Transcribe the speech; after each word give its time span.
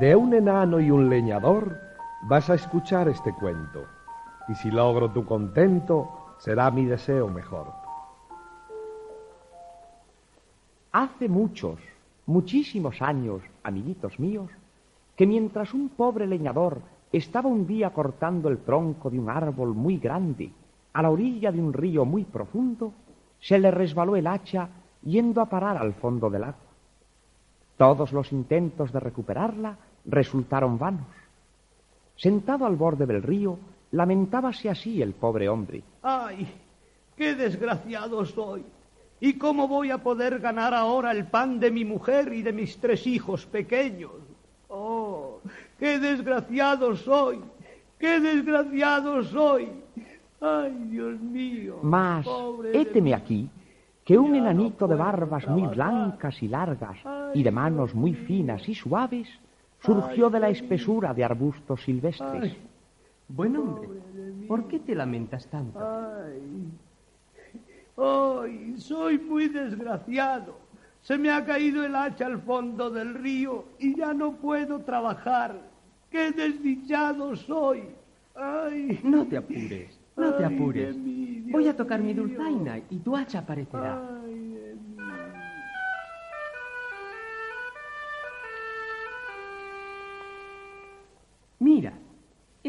De 0.00 0.16
un 0.16 0.32
enano 0.32 0.80
y 0.80 0.90
un 0.90 1.10
leñador 1.10 1.78
vas 2.22 2.48
a 2.48 2.54
escuchar 2.54 3.06
este 3.10 3.34
cuento, 3.34 3.84
y 4.48 4.54
si 4.54 4.70
logro 4.70 5.10
tu 5.10 5.26
contento, 5.26 6.08
será 6.38 6.70
mi 6.70 6.86
deseo 6.86 7.28
mejor. 7.28 7.66
Hace 10.90 11.28
muchos, 11.28 11.78
muchísimos 12.24 13.02
años, 13.02 13.42
amiguitos 13.62 14.18
míos, 14.18 14.48
que 15.16 15.26
mientras 15.26 15.74
un 15.74 15.90
pobre 15.90 16.26
leñador 16.26 16.80
estaba 17.12 17.50
un 17.50 17.66
día 17.66 17.90
cortando 17.90 18.48
el 18.48 18.60
tronco 18.60 19.10
de 19.10 19.18
un 19.18 19.28
árbol 19.28 19.74
muy 19.74 19.98
grande 19.98 20.50
a 20.94 21.02
la 21.02 21.10
orilla 21.10 21.52
de 21.52 21.60
un 21.60 21.74
río 21.74 22.06
muy 22.06 22.24
profundo, 22.24 22.94
se 23.38 23.58
le 23.58 23.70
resbaló 23.70 24.16
el 24.16 24.28
hacha 24.28 24.66
yendo 25.02 25.42
a 25.42 25.50
parar 25.50 25.76
al 25.76 25.92
fondo 25.92 26.30
del 26.30 26.44
agua. 26.44 26.70
Todos 27.76 28.12
los 28.12 28.32
intentos 28.32 28.92
de 28.92 29.00
recuperarla 29.00 29.76
resultaron 30.04 30.78
vanos. 30.78 31.06
Sentado 32.16 32.66
al 32.66 32.76
borde 32.76 33.06
del 33.06 33.22
río, 33.22 33.58
lamentábase 33.92 34.68
así 34.68 35.00
el 35.00 35.12
pobre 35.12 35.48
hombre. 35.48 35.82
¡Ay! 36.02 36.46
¡Qué 37.16 37.34
desgraciado 37.34 38.24
soy! 38.24 38.64
¿Y 39.20 39.34
cómo 39.34 39.68
voy 39.68 39.90
a 39.90 39.98
poder 39.98 40.38
ganar 40.38 40.72
ahora 40.72 41.12
el 41.12 41.26
pan 41.26 41.60
de 41.60 41.70
mi 41.70 41.84
mujer 41.84 42.32
y 42.32 42.42
de 42.42 42.52
mis 42.52 42.78
tres 42.78 43.06
hijos 43.06 43.44
pequeños? 43.46 44.12
¡Oh! 44.68 45.40
¡Qué 45.78 45.98
desgraciado 45.98 46.96
soy! 46.96 47.40
¡Qué 47.98 48.20
desgraciado 48.20 49.22
soy! 49.24 49.68
¡Ay, 50.40 50.72
Dios 50.88 51.20
mío! 51.20 51.78
Mas, 51.82 52.26
héteme 52.72 53.14
aquí 53.14 53.50
que 54.04 54.16
un 54.16 54.34
enanito 54.34 54.88
de 54.88 54.96
barbas 54.96 55.46
muy 55.46 55.68
blancas 55.68 56.42
y 56.42 56.48
largas 56.48 56.96
y 57.34 57.42
de 57.42 57.50
manos 57.50 57.94
muy 57.94 58.14
finas 58.14 58.66
y 58.68 58.74
suaves 58.74 59.28
surgió 59.82 60.30
de 60.30 60.40
la 60.40 60.50
espesura 60.50 61.14
de 61.14 61.24
arbustos 61.24 61.82
silvestres. 61.82 62.56
buen 63.28 63.56
hombre, 63.56 63.88
¿por 64.46 64.66
qué 64.68 64.80
te 64.80 64.94
lamentas 64.94 65.46
tanto? 65.46 65.78
Ay, 65.78 66.68
ay, 67.96 68.74
soy 68.78 69.18
muy 69.18 69.48
desgraciado. 69.48 70.58
Se 71.02 71.16
me 71.16 71.30
ha 71.30 71.44
caído 71.44 71.84
el 71.84 71.96
hacha 71.96 72.26
al 72.26 72.42
fondo 72.42 72.90
del 72.90 73.14
río 73.14 73.64
y 73.78 73.96
ya 73.96 74.12
no 74.12 74.32
puedo 74.32 74.80
trabajar. 74.80 75.58
¡Qué 76.10 76.30
desdichado 76.32 77.34
soy! 77.36 77.84
Ay. 78.34 79.00
No 79.02 79.26
te 79.26 79.36
apures, 79.36 79.98
no 80.16 80.34
te 80.34 80.44
apures. 80.44 80.96
Voy 81.50 81.68
a 81.68 81.76
tocar 81.76 82.00
mi 82.00 82.12
dulzaina 82.12 82.78
y 82.90 82.98
tu 82.98 83.16
hacha 83.16 83.40
aparecerá. 83.40 84.19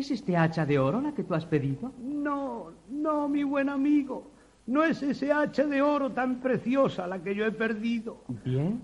¿Es 0.00 0.10
este 0.10 0.36
hacha 0.36 0.66
de 0.66 0.78
oro 0.78 1.00
la 1.00 1.12
que 1.12 1.24
tú 1.24 1.34
has 1.34 1.46
pedido? 1.46 1.92
No, 1.98 2.72
no, 2.88 3.28
mi 3.28 3.44
buen 3.44 3.68
amigo. 3.68 4.30
No 4.66 4.82
es 4.82 5.02
ese 5.02 5.32
hacha 5.32 5.66
de 5.66 5.82
oro 5.82 6.10
tan 6.10 6.40
preciosa 6.40 7.06
la 7.06 7.22
que 7.22 7.34
yo 7.34 7.44
he 7.44 7.52
perdido. 7.52 8.18
Bien, 8.44 8.82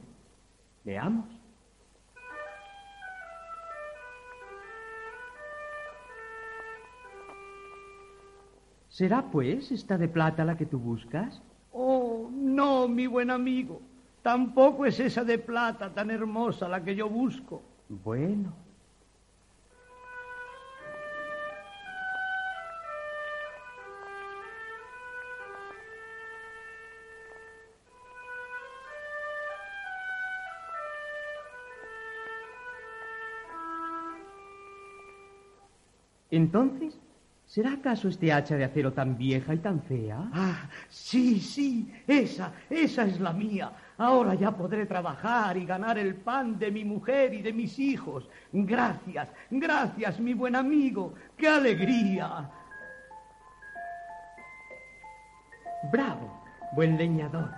veamos. 0.85 1.27
¿Será, 8.89 9.23
pues, 9.31 9.73
esta 9.73 9.99
de 9.99 10.09
plata 10.09 10.45
la 10.45 10.57
que 10.57 10.65
tú 10.65 10.79
buscas? 10.79 11.43
Oh, 11.73 12.31
no, 12.33 12.89
mi 12.89 13.07
buen 13.07 13.31
amigo. 13.31 13.81
Tampoco 14.23 14.87
es 14.87 14.99
esa 15.01 15.23
de 15.23 15.39
plata 15.39 15.93
tan 15.93 16.11
hermosa 16.11 16.67
la 16.69 16.83
que 16.83 16.95
yo 16.95 17.09
busco. 17.09 17.63
Bueno, 17.89 18.55
Entonces, 36.31 36.99
¿será 37.45 37.75
acaso 37.75 38.09
este 38.09 38.33
hacha 38.33 38.57
de 38.57 38.65
acero 38.65 38.93
tan 38.93 39.17
vieja 39.17 39.55
y 39.55 39.59
tan 39.59 39.83
fea? 39.83 40.31
Ah, 40.33 40.69
sí, 40.89 41.41
sí, 41.41 41.93
esa, 42.07 42.53
esa 42.69 43.05
es 43.05 43.21
la 43.21 43.33
mía. 43.33 43.73
Ahora 43.99 44.35
ya 44.35 44.51
podré 44.51 44.87
trabajar 44.87 45.57
y 45.57 45.65
ganar 45.65 45.99
el 45.99 46.17
pan 46.17 46.59
de 46.59 46.71
mi 46.71 46.85
mujer 46.85 47.33
y 47.33 47.43
de 47.43 47.53
mis 47.53 47.79
hijos. 47.79 48.29
Gracias, 48.53 49.29
gracias, 49.51 50.21
mi 50.21 50.35
buen 50.35 50.57
amigo. 50.57 51.15
¡Qué 51.37 51.49
alegría! 51.49 52.51
Bravo, 55.93 56.43
buen 56.73 56.99
leñador. 56.99 57.51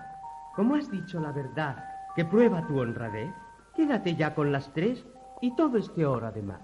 Como 0.54 0.74
has 0.74 0.90
dicho 0.90 1.18
la 1.18 1.32
verdad, 1.32 1.84
que 2.14 2.24
prueba 2.24 2.66
tu 2.66 2.78
honradez, 2.78 3.32
quédate 3.74 4.14
ya 4.14 4.34
con 4.34 4.52
las 4.52 4.72
tres 4.72 5.04
y 5.40 5.54
todo 5.56 5.78
este 5.78 6.04
oro 6.04 6.26
además. 6.26 6.60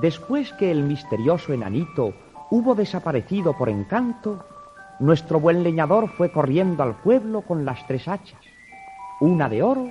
Después 0.00 0.52
que 0.54 0.70
el 0.70 0.82
misterioso 0.82 1.54
enanito 1.54 2.12
hubo 2.50 2.74
desaparecido 2.74 3.56
por 3.56 3.70
encanto, 3.70 4.44
nuestro 5.00 5.40
buen 5.40 5.62
leñador 5.62 6.10
fue 6.10 6.30
corriendo 6.30 6.82
al 6.82 6.96
pueblo 6.96 7.40
con 7.40 7.64
las 7.64 7.86
tres 7.86 8.06
hachas, 8.06 8.40
una 9.20 9.48
de 9.48 9.62
oro, 9.62 9.88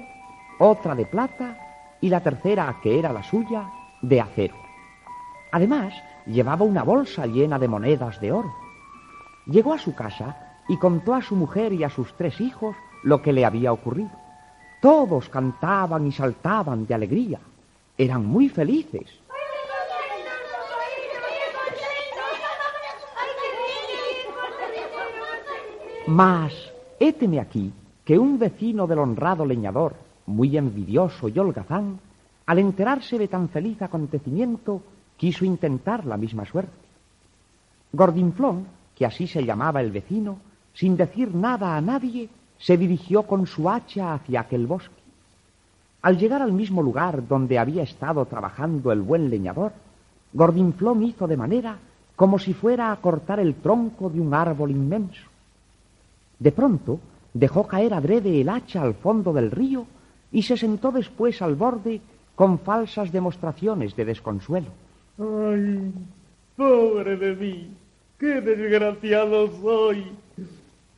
otra 0.60 0.94
de 0.94 1.08
plata 1.08 1.58
y 2.02 2.10
la 2.10 2.22
tercera, 2.22 2.78
que 2.84 3.00
era 3.00 3.12
la 3.12 3.24
suya, 3.24 3.68
de 4.04 4.22
acero. 4.22 4.56
Además, 5.52 5.96
llevaba 6.28 6.66
una 6.66 6.84
bolsa 6.84 7.26
llena 7.26 7.58
de 7.58 7.68
monedas 7.68 8.22
de 8.22 8.32
oro. 8.32 8.54
Llegó 9.48 9.74
a 9.74 9.80
su 9.80 9.96
casa 9.96 10.38
y 10.68 10.78
contó 10.78 11.16
a 11.16 11.24
su 11.24 11.36
mujer 11.36 11.74
y 11.74 11.84
a 11.84 11.90
sus 11.90 12.14
tres 12.14 12.40
hijos 12.42 12.76
lo 13.02 13.24
que 13.24 13.34
le 13.34 13.44
había 13.44 13.74
ocurrido. 13.74 14.12
Todos 14.82 15.30
cantaban 15.30 16.06
y 16.06 16.12
saltaban 16.12 16.86
de 16.86 16.94
alegría. 16.94 17.40
Eran 17.98 18.24
muy 18.24 18.50
felices. 18.50 19.25
Mas, 26.08 26.54
héteme 27.00 27.40
aquí 27.40 27.74
que 28.04 28.20
un 28.20 28.38
vecino 28.38 28.86
del 28.86 29.00
honrado 29.00 29.44
leñador, 29.44 29.96
muy 30.28 30.56
envidioso 30.56 31.30
y 31.30 31.40
holgazán, 31.40 32.00
al 32.46 32.60
enterarse 32.60 33.18
de 33.18 33.28
tan 33.28 33.50
feliz 33.50 33.82
acontecimiento, 33.82 34.84
quiso 35.18 35.46
intentar 35.46 36.06
la 36.06 36.16
misma 36.16 36.46
suerte. 36.46 36.74
Gordinflón, 37.92 38.68
que 38.96 39.06
así 39.06 39.26
se 39.26 39.44
llamaba 39.44 39.82
el 39.82 39.92
vecino, 39.92 40.38
sin 40.74 40.96
decir 40.96 41.34
nada 41.34 41.76
a 41.76 41.82
nadie, 41.82 42.30
se 42.60 42.78
dirigió 42.78 43.24
con 43.24 43.48
su 43.48 43.68
hacha 43.68 44.14
hacia 44.14 44.42
aquel 44.42 44.68
bosque. 44.68 44.94
Al 46.04 46.20
llegar 46.20 46.44
al 46.44 46.54
mismo 46.54 46.84
lugar 46.84 47.28
donde 47.28 47.58
había 47.58 47.82
estado 47.82 48.26
trabajando 48.26 48.92
el 48.92 49.02
buen 49.02 49.32
leñador, 49.32 49.74
Gordinflón 50.34 51.02
hizo 51.02 51.26
de 51.28 51.38
manera 51.38 51.80
como 52.16 52.38
si 52.38 52.54
fuera 52.54 52.92
a 52.92 52.98
cortar 52.98 53.40
el 53.40 53.56
tronco 53.56 54.10
de 54.12 54.22
un 54.22 54.36
árbol 54.36 54.70
inmenso. 54.70 55.35
De 56.40 56.52
pronto 56.52 57.00
dejó 57.34 57.68
caer 57.68 57.94
adrede 57.94 58.42
el 58.42 58.50
hacha 58.50 58.82
al 58.82 58.94
fondo 58.94 59.34
del 59.34 59.52
río 59.52 59.86
y 60.32 60.42
se 60.44 60.58
sentó 60.58 60.92
después 60.92 61.42
al 61.42 61.56
borde 61.56 62.02
con 62.36 62.60
falsas 62.60 63.12
demostraciones 63.12 63.96
de 63.96 64.06
desconsuelo. 64.06 64.68
¡Ay, 65.18 65.94
pobre 66.56 67.16
de 67.16 67.36
mí! 67.36 67.70
¡Qué 68.18 68.42
desgraciado 68.42 69.50
soy! 69.62 70.06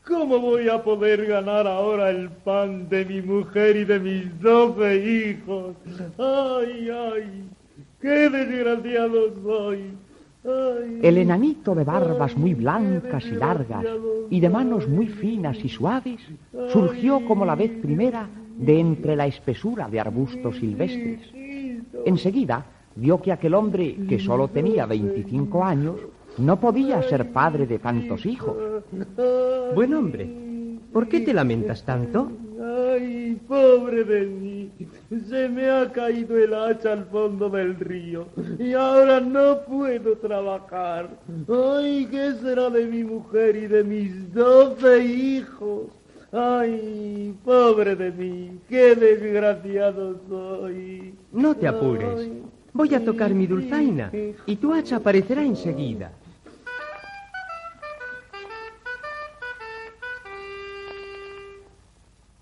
¿Cómo 0.07 0.39
voy 0.39 0.69
a 0.69 0.81
poder 0.83 1.25
ganar 1.25 1.67
ahora 1.67 2.09
el 2.09 2.29
pan 2.29 2.87
de 2.87 3.03
mi 3.03 3.21
mujer 3.21 3.75
y 3.75 3.85
de 3.85 3.99
mis 3.99 4.41
doce 4.41 4.95
hijos? 4.95 5.75
¡Ay, 6.17 6.89
ay! 6.89 7.43
¡Qué 7.99 8.29
desgraciado 8.29 9.33
soy! 9.43 9.91
El 11.01 11.17
enanito 11.17 11.75
de 11.75 11.83
barbas 11.83 12.37
muy 12.37 12.53
blancas 12.53 13.25
y 13.25 13.35
largas 13.35 13.85
y 14.29 14.39
de 14.39 14.49
manos 14.49 14.87
muy 14.87 15.07
finas 15.07 15.57
y 15.63 15.69
suaves 15.69 16.21
surgió 16.69 17.25
como 17.25 17.45
la 17.45 17.55
vez 17.55 17.71
primera 17.81 18.29
de 18.57 18.79
entre 18.79 19.15
la 19.15 19.27
espesura 19.27 19.89
de 19.89 19.99
arbustos 19.99 20.57
silvestres. 20.57 21.19
Enseguida 22.05 22.65
vio 22.95 23.21
que 23.21 23.31
aquel 23.31 23.53
hombre, 23.53 23.95
que 24.07 24.19
solo 24.19 24.47
tenía 24.47 24.85
25 24.85 25.63
años, 25.63 25.99
no 26.37 26.59
podía 26.59 27.01
ser 27.03 27.31
padre 27.31 27.67
de 27.67 27.79
tantos 27.79 28.25
hijos. 28.25 28.55
Buen 29.75 29.93
hombre, 29.93 30.29
¿por 30.93 31.07
qué 31.07 31.19
te 31.19 31.33
lamentas 31.33 31.83
tanto? 31.83 32.31
Ay, 32.59 33.39
pobre 33.47 34.03
de 34.03 34.25
mí. 34.25 34.46
Se 35.09 35.47
me 35.47 35.69
ha 35.69 35.89
caído 35.89 36.37
el 36.37 36.53
hacha 36.53 36.91
al 36.91 37.05
fondo 37.05 37.49
del 37.49 37.75
río 37.79 38.27
y 38.59 38.73
ahora 38.73 39.21
no 39.21 39.61
puedo 39.61 40.17
trabajar. 40.17 41.09
Ay, 41.47 42.07
¿qué 42.11 42.33
será 42.41 42.69
de 42.69 42.85
mi 42.85 43.05
mujer 43.05 43.55
y 43.55 43.67
de 43.67 43.85
mis 43.85 44.33
doce 44.33 45.05
hijos? 45.05 45.85
Ay, 46.33 47.33
pobre 47.45 47.95
de 47.95 48.11
mí, 48.11 48.59
qué 48.67 48.95
desgraciado 48.95 50.19
soy. 50.27 51.13
No 51.31 51.55
te 51.55 51.69
apures. 51.69 52.29
Voy 52.73 52.93
a 52.93 53.03
tocar 53.03 53.33
mi 53.33 53.47
dulzaina 53.47 54.11
y 54.45 54.55
tu 54.57 54.73
hacha 54.73 54.97
aparecerá 54.97 55.41
enseguida. 55.41 56.11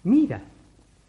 Mira, 0.04 0.42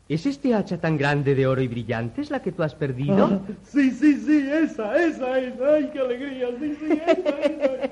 ¿es 0.09 0.27
este 0.27 0.55
hacha 0.55 0.79
tan 0.81 0.97
grande 0.97 1.35
de 1.35 1.47
oro 1.47 1.61
y 1.61 1.69
brillante 1.69 2.21
es 2.21 2.31
la 2.31 2.41
que 2.41 2.53
tú 2.53 2.63
has 2.63 2.75
perdido? 2.75 3.25
Ah, 3.25 3.41
sí, 3.63 3.91
sí, 3.91 4.17
sí, 4.17 4.49
esa, 4.51 4.97
esa, 4.97 5.39
esa. 5.39 5.75
Ay, 5.75 5.91
qué 5.93 6.01
alegría, 6.01 6.49
sí, 6.59 6.77
sí, 6.81 7.01
esa, 7.07 7.41
esa. 7.41 7.91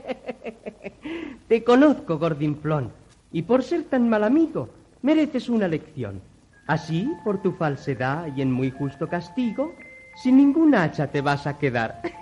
Te 1.49 1.64
conozco, 1.64 2.19
Gordinflón, 2.19 2.90
y 3.32 3.43
por 3.43 3.62
ser 3.62 3.84
tan 3.84 4.08
mal 4.08 4.25
amigo, 4.25 4.69
mereces 5.02 5.49
una 5.49 5.69
lección. 5.69 6.20
Así, 6.66 7.11
por 7.25 7.43
tu 7.43 7.52
falsedad 7.52 8.34
y 8.34 8.40
en 8.40 8.50
muy 8.50 8.70
justo 8.70 9.08
castigo, 9.08 9.75
sin 10.17 10.37
ningún 10.37 10.75
hacha 10.75 11.08
te 11.08 11.20
vas 11.20 11.46
a 11.46 11.58
quedar. 11.58 12.00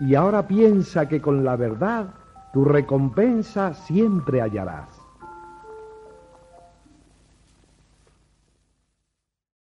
Y 0.00 0.16
ahora 0.16 0.46
piensa 0.46 1.08
que 1.08 1.20
con 1.20 1.44
la 1.44 1.56
verdad 1.56 2.14
tu 2.52 2.64
recompensa 2.64 3.74
siempre 3.74 4.40
hallarás. 4.42 5.03